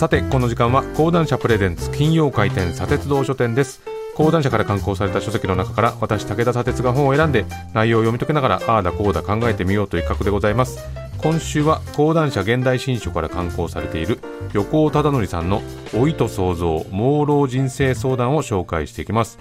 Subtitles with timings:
[0.00, 3.82] さてこの時間は講談社プレゼンツ金曜回転砂鉄道書店です。
[4.14, 10.78] 講談社から刊行された書籍の中から私武田砂鉄が本を選んで内容を読み解きながらああだこうだ考えてみようという企画でございます。
[11.18, 14.20] 今週は講談社現代新書から刊行されている
[14.54, 15.60] 横尾忠則さんの
[15.92, 19.38] 老いと創造朦朧人生相談を紹介していきます。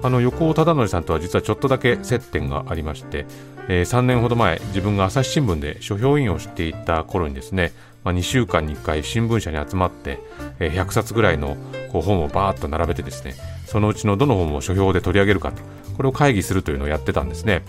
[0.00, 3.26] あの横尾忠則さんとは実はちょっとだけ接点がありまして、
[3.68, 7.72] えー、3年ほど前自分が朝日新聞で書評員をしていた頃にですね
[8.04, 10.20] まあ、2週間に1回新聞社に集まって、
[10.60, 11.56] え100冊ぐらいの
[11.92, 13.34] こう本をバーッと並べてですね
[13.66, 15.62] そのうちのどの本を書評で取り上げるかと
[15.96, 17.62] これを会議するというのをやってたんですね、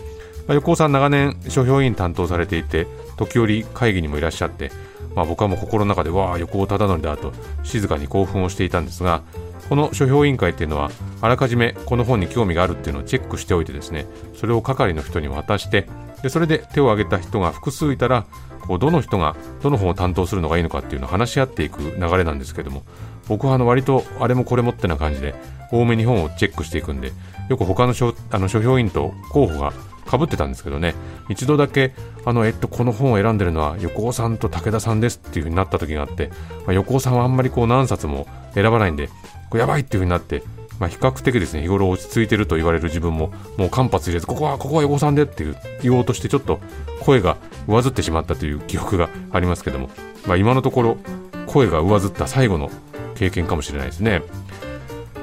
[0.48, 2.88] まあ、横尾さん長年書評委員担当されていて
[3.18, 4.72] 時折会議にもいらっしゃって、
[5.16, 9.24] まあ、僕はもう心の中でわあ横尾忠則だと静かに興奮をしていたんですが
[9.68, 10.90] この書評委員会っていうのは
[11.22, 15.88] あらかじめこの本に興味があるっていうのをチェックしておいてですねそれを係の人に渡して
[16.24, 18.26] でそれで手を挙げた人が複数いたら
[18.62, 22.84] こうどの人がどの本を担当するのがいいのかっていうのを話し合っていく流れなんですけども
[23.28, 25.36] 僕はあの割とあれもこれもってな感じで
[25.72, 27.12] 多めに本をチェックしていくんで
[27.50, 29.74] よく他の書あの書評員と候補が
[30.06, 30.96] かぶってたんですけどね
[31.30, 31.94] 一度だけ
[32.26, 36.30] あの、えっと、この本を選んでるのは横尾さんと武田さんですっていう風になった時があって、
[36.66, 39.10] まあ、横尾さんはあんまりこう何冊も選ばないんで
[39.52, 40.44] これやばいっていう風になって
[40.80, 46.60] まあ、比較的ですね日頃落ち着いてると言われる自分ももう間髪入れずここはここは横さんでっていう言おうとしてちょっと
[47.02, 49.90] 声が上ずってしまったという記憶がありますけども、
[50.26, 50.98] まあ、今のところ
[51.48, 52.72] 声が上ずった最後の
[53.16, 54.22] 経験かもしれないですね。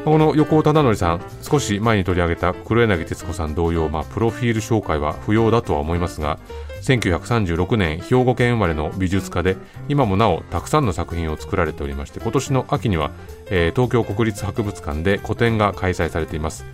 [0.06, 6.38] この横尾忠則さん、少し前に取り上げた黒柳徹子さん同様、まあ、プロフィール紹介は不要だとは思いますが、
[6.82, 9.56] 1936年兵庫県生まれの美術家で
[9.88, 13.10] 今もなおたくさんの作品を作られておりまして今年の秋には、
[13.50, 16.64] えー、東京国立博物館で個展が開催されています。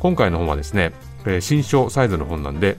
[0.00, 0.94] 今回の本はですね、
[1.26, 2.78] えー、新書サイズの本なんで、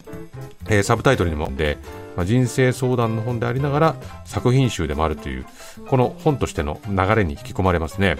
[0.69, 1.77] えー、サブタイトルにもで、
[2.17, 5.45] まあ、人生相談の本でありながら作品集でもあるという
[5.87, 8.17] この本としての流れに引き込まれますね。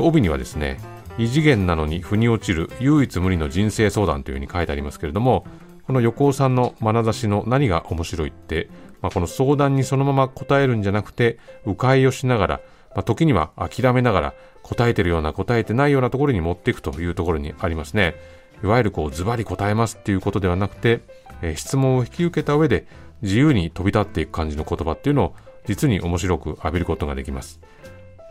[0.00, 0.78] 帯にはですね
[1.18, 5.46] 異次元なのに腑に落ちる唯一無二の人生相談というふうに書いてありますけれども
[5.86, 8.68] この横尾さんの眼差しの何が面白いって、
[9.02, 12.60] まあ、この相談にそのまま答えるんじゃなくて迂回をしながら、
[12.94, 18.14] まあ、時には諦めながら答えてるような答えてないようなところに持っていくというところにありますね。
[18.62, 21.02] いわゆるこうズバリ答えますっていうことではなくて、
[21.42, 22.86] えー、質問を引き受けた上で
[23.20, 25.34] 自由に飛び立っていく感じの言葉っていうのを
[25.66, 27.60] 実に面白く浴びることができます。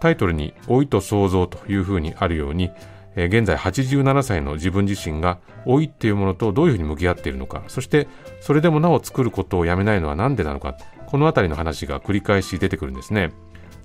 [0.03, 2.71] タイトルに老いと想像というふうにあるように
[3.15, 8.09] え現在87歳の自分自身が老いっていうものとどういうふうに向き合っているのかそして
[8.41, 10.75] それでもなお作ることをやめないのは何でなのか
[11.05, 13.31] この辺りの話が繰り返し出てくるんですね。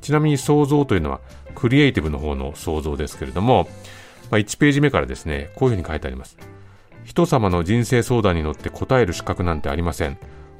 [0.00, 1.20] ちなみに想像というのは
[1.54, 3.68] クリエイティブの方の想像ですけれども、
[4.30, 6.36] まあ、1ページ目からですねこういうふうに書いてあります。
[7.04, 10.18] 人様の人生相談に乗って答える資格なんてありません。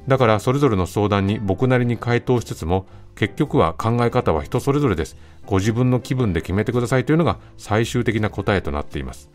[0.09, 5.15] だからそれぞれの相談に僕なりに回答しつつも結局は考え方は人それぞれです。
[5.45, 9.29] ご自分の気分で決めてくださいというのが最終的な答えとなっています。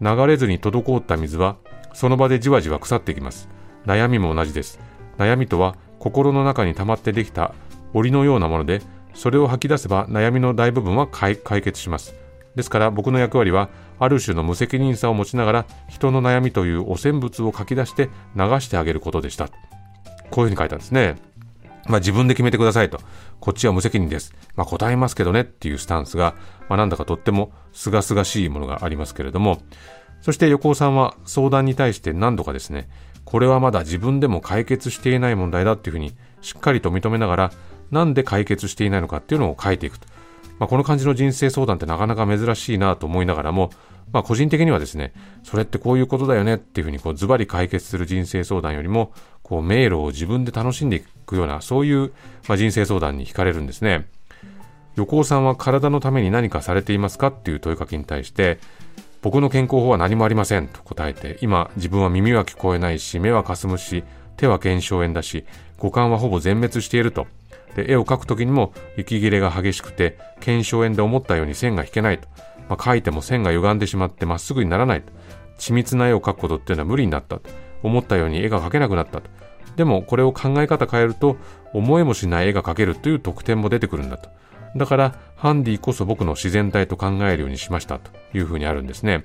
[0.00, 1.56] 流れずに滞った水は
[1.92, 3.50] その場でじわじわ腐ってきます。
[3.84, 4.80] 悩みも同じです。
[5.18, 7.54] 悩みとは心の中に溜まってできた
[7.92, 8.80] 檻のようなもので
[9.12, 12.14] それを吐き出せば悩みの大部分は解決します。
[12.54, 13.68] ですから僕の役割は
[13.98, 19.50] ある種の無責任さを持ちながら人の悩みという汚染物を書き出して流してあげることでした。
[20.30, 21.16] こういうふうに書いたんですね
[21.88, 23.00] まあ、自分で決めてくださいと。
[23.40, 24.34] こっちは無責任です。
[24.56, 26.34] まあ、答えますけどねっていうスタンスが、
[26.68, 29.62] まあ、なんだかとっても清々しいものがありますけれども、
[30.20, 32.88] そして横尾さんは相談に対して何度かですね、
[33.24, 37.52] これはまだ自分でも解決していない問題だっていうふうにしっかりと認めながら、
[37.90, 40.08] なんで解決していないのかっていうのを書いていくと。
[40.58, 43.70] まあ、この感じの人生相談ってなかなか珍しいなと思いながらも、
[44.12, 45.12] まあ、個人的にはですね、
[45.42, 49.12] それってこういうことだよねっていうふうにこうズバリ解決する人生相談よりも、
[49.42, 52.12] こう迷路を自分で楽しんでいくような、そういう、
[52.48, 54.08] まあ、人生相談に惹かれるんですね。
[54.96, 58.58] 横尾さんは体のために何かされていますかっていう問いかけに対して、
[59.22, 64.04] 僕の健康法は何もありませんと答えて、今自分は耳は聞こえないし、目はかすむし、
[64.36, 65.44] 手は腱鞘炎だし、
[65.78, 67.26] 五感はほぼ全滅していると。
[67.76, 72.26] で、絵を描くときにも息切れが激しくて、腱鞘炎で思ったように線が引けないと。
[72.68, 75.12] まあ、描いても線が歪んでしまってまっすぐにならないと。
[75.58, 77.50] 緻密な絵を描くことっていうのは無理になったと。
[77.82, 79.30] 思ったように絵が描けなくなったと。
[79.76, 81.36] でもこれを考え方変えると
[81.74, 84.30] 思いもしない絵が描けるという特典も出てくるんだと。
[84.74, 89.24] だからハンディこそ僕の自然体と考えるようにしましたというふうにあるんですね。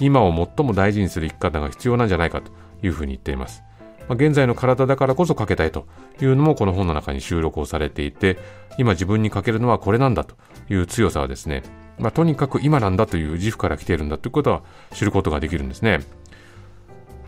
[0.00, 2.50] 今を最も大事にする生き方が必要なんじゃないかと
[2.82, 3.62] いうふうに言っています。
[4.08, 5.86] まあ、現在の体だからこそ描けたいと
[6.20, 8.38] いうのもこの本の中に収録をされていて、
[8.78, 10.36] 今自分に描けるのはこれなんだと
[10.70, 11.62] いう強さはですね、
[11.98, 14.62] まあ、とにかく今なんだという自負から来ているんだということは
[14.92, 16.00] 知ることができるんですね。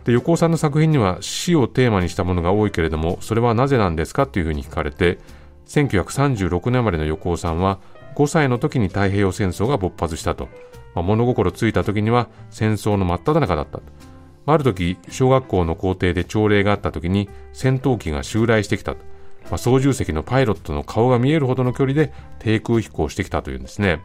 [0.05, 5.17] で横尾さんの作品には死をテーマにしたものが多いけれどもそれはなぜなんですかというふうに聞かれて
[5.65, 7.79] 1936年生までの横尾さんは
[8.15, 10.47] 5歳の時に太平洋戦争が勃発したと、
[10.93, 13.83] まあ、物心ついた時には戦争の真っ只中だったと
[14.45, 18.99] ある時小学校の校庭で朝礼があった時に戦闘機が襲来してきた、ま
[19.51, 24.01] あ、操縦席のパイロットの顔が見えるほどの距離で低空飛行してきたというんですね。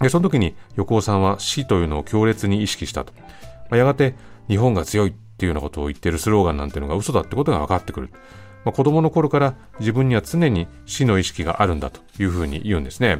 [0.00, 3.26] でその時に横尾さんは死というのを強烈に意識したと、ま
[3.72, 4.14] あ、やがて
[4.48, 8.10] 日本が強いっていうようなことを言ってるスローガンなんていうのが嘘だってことが分かってくる。
[8.64, 13.18] まあ、子供の頃から自分には常に死の意識があるんだというふうに言うんですね。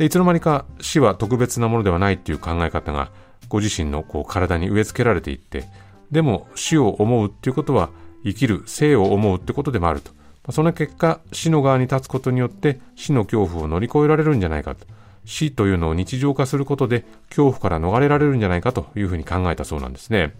[0.00, 3.10] でいつの間にか死は特別なものではないっていう考え方が
[3.50, 5.64] ご自身のこう体に植え付けられていって
[6.10, 7.90] でも死を思うっていうことは
[8.24, 10.12] 生きる生を思うってことでもあると、
[10.46, 14.86] ま、その結果死の側に立つことによって死の恐怖を乗り越えられるんじゃないかと。
[15.26, 20.34] 死というのを日常化することで恐怖から逃れられるんじゃないかというふうに考えたそうなんですね。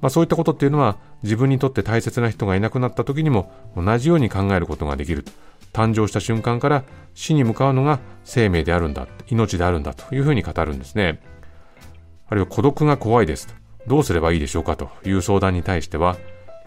[0.00, 5.24] まあ、そういったことっていうのは自分にとって大切な人がいなくなった時にも同じように考えることができる
[5.74, 11.20] 誕生した瞬間から死に向かうのが生命であるんだ命であるんだというふうに語るんですね
[12.28, 13.54] あるいは孤独が怖いですと
[13.86, 16.16] どうすればいいでしょうかという相談に対しては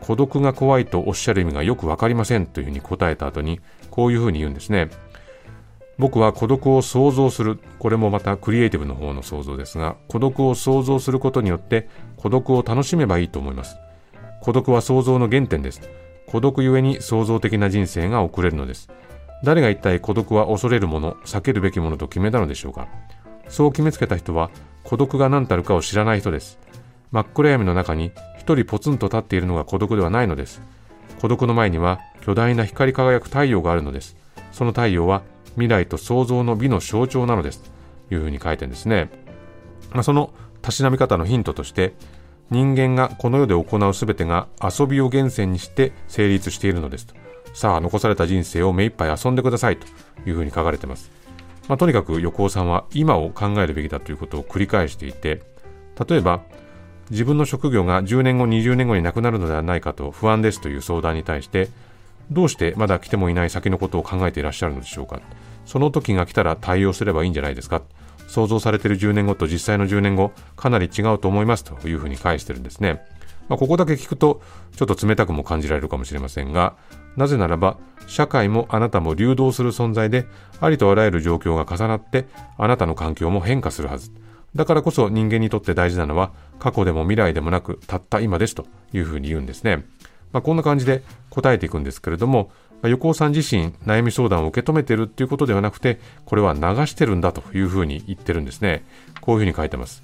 [0.01, 3.59] 孤独が怖いとおっしゃる意味がよくわかりませんというふうに答えた後に
[3.89, 4.89] こういうふうに言うんですね
[5.98, 7.59] 僕は孤独を想像する。
[7.80, 13.77] これもまたクリエイティブの方の想像ですが、孤独を想像することによって孤独を楽しめばいいと思います。
[14.42, 15.81] 孤独は想像の原点です。
[16.27, 18.89] 孤独ゆえに創造的な人生が送れるのです。
[19.44, 22.88] 誰が一体孤独は恐れるもの、避けるべきものと決めたのでしょうか。
[23.50, 24.50] そう決めつけた人は
[24.83, 26.59] 孤独が何たるかを知らない人です。
[27.12, 30.62] 真っ暗闇の中に一人ポツンと立っているのが孤独ではないのです。
[31.21, 34.15] 孤独の前には巨大な光り輝く太陽があるのです。
[34.51, 35.21] その太陽は
[35.57, 37.62] 未来と創造の美の象徴なのです
[38.09, 39.09] というふうに書いてるんですね、
[39.91, 40.31] まあ、その
[40.62, 41.94] たしなみ方のヒントとして
[42.49, 47.15] 人間がこの世で行う全てが遊びを源泉にして成立しているのですと。
[47.53, 49.88] さあ残された人生を目いっぱい遊んでくださいと。
[50.25, 51.11] いうふうに書かれています、
[51.67, 55.41] まあ、とにかく横尾さんは今を考えるべきだということを繰り返していて
[56.07, 56.41] 例えば
[57.09, 61.69] 自分の職業が10年後20年後になくなるのではないかと不安ですという相談に対して
[62.29, 65.21] どうしてまだ来てもいない先のことを考えていらっしゃるのでしょうか。
[65.65, 67.81] その時が来たら対応すればいいんじゃないですか。
[68.27, 73.01] 想像されている10年後と実際の10年後かなり違うと思いますというふうに返してるんですね、
[73.50, 74.41] まあ、ここだけ聞くと
[74.75, 76.75] ちょっと冷たくも感じられるかもしれませんが
[77.15, 80.27] なぜならば社会もあなたも流動する存在で
[80.62, 82.27] ありとあらゆる状況が重なって
[82.57, 84.12] あなたの環境も変化するはず。
[84.56, 89.85] だからこそ人間にとって大事なのは過去でも未来でもなくたった今ですというふうに言うんですね。
[90.31, 92.51] まあ、こんな感じで答えていくんですけれども、
[92.83, 98.83] 横尾さん自身悩み相談を受け止めてるっていうことではなくてこれは流してるんだというふうに言ってるんですね。
[99.21, 100.03] こういうふうに書いてます。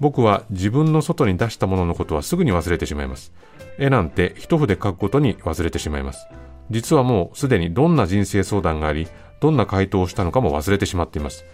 [0.00, 3.32] 僕は自分の外に出したもののことはすぐに忘れてしまいます。
[3.78, 6.26] 絵なんて一筆書くことに忘れてしまいます。
[6.70, 9.08] 実はもうすでにどんな人生相談があり
[9.40, 11.44] どんな回答をしたのかも忘れてしまっています。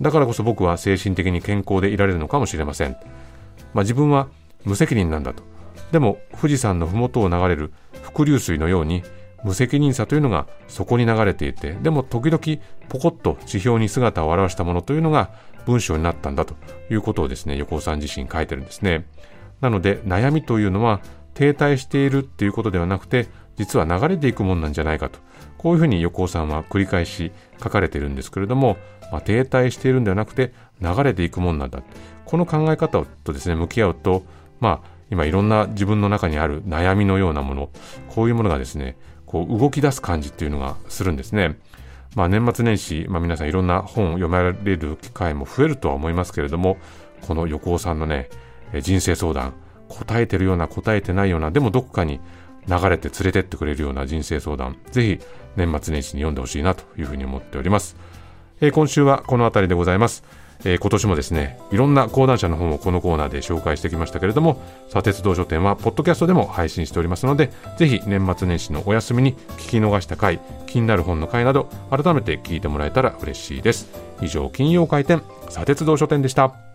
[0.00, 2.96] だからこそ僕は精神的に健康でいられるのかもしれません、
[3.72, 4.28] まあ、自分は
[4.64, 5.42] 無責任なんだと。
[5.92, 7.72] でも富士山の麓を流れる
[8.02, 9.02] 伏流水のように
[9.44, 15.30] 無責任さというのがそこに流れていてでも時々ポコッと地表に姿を現したものというのが
[15.66, 16.54] 文章になったんだと
[16.90, 19.06] いうことをですね横尾さん自身書いてるんですね。
[19.60, 21.00] なので悩みというのは
[21.34, 25.20] 停滞しているっていうことではなくて実は流れていくもんなんじゃないかと。
[25.58, 27.30] こういうふうに横尾さんは繰り返し
[27.62, 28.76] 書かれているんですけれども、
[29.12, 31.82] まあ、停滞しているんではなくて流れていくもんなんだ
[32.24, 34.24] この考え方とですね向き合うと
[34.58, 37.68] まあ今いろんな自分の中にある悩みのようなもの、
[38.08, 38.96] こういうものがですね、
[39.32, 41.58] こう動き出す感じっていうのがするんですね。
[42.14, 46.76] まあ年末年始、まあ皆さんいろんな本を読まれる機会も増えるとは思いますけれども、
[47.22, 48.28] この横尾さんのね、
[48.82, 49.54] 人生相談、
[49.88, 52.20] 答えてるような答えてないような、でもどこかに
[52.68, 55.20] 流れて連れてってくれるような人生相談、ぜひ
[55.56, 57.96] 年末年始に読んでほしいなというふうに思っております。
[58.60, 60.24] えー、今週はこの辺りでございます。
[60.64, 73.90] えー、今年もですねいろんな講談社の本をこのコーナーで紹介してきましたけれども砂鉄道書店はポッドキャストでも配信しておりますのでぜひ年末年始のお休みに聞き逃した回気になる本の回など改めて聞いてもらえたら嬉しいです。
[74.22, 76.71] 以上金曜開店砂鉄道書店でした。